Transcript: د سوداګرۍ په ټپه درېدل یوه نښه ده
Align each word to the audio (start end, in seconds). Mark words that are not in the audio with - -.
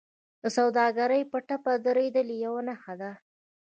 د 0.41 0.43
سوداګرۍ 0.57 1.21
په 1.31 1.37
ټپه 1.47 1.73
درېدل 1.87 2.27
یوه 2.43 2.61
نښه 2.67 2.93
ده 3.01 3.11